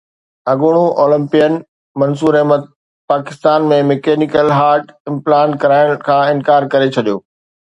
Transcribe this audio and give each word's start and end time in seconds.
اڳوڻو 0.51 0.85
Olympian 1.01 1.53
Mansoor 1.99 2.33
Ahmed 2.39 2.63
Pakistan 3.11 3.69
۾ 3.73 3.79
mechanical 3.91 4.47
heart 4.59 4.85
implant 5.13 5.53
ڪرائڻ 5.63 5.89
کان 6.07 6.23
انڪار 6.33 6.61
ڪري 6.73 6.89
ڇڏيو 6.95 7.17